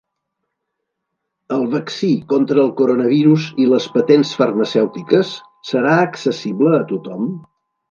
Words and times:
El 1.57 1.65
vaccí 1.73 2.09
contra 2.31 2.63
el 2.63 2.71
coronavirus 2.79 3.45
i 3.65 3.69
les 3.75 3.87
patents 3.99 4.33
farmacèutiques: 4.41 5.37
serà 5.75 5.95
accessible 6.09 6.77
a 6.83 6.85
tothom? 6.95 7.33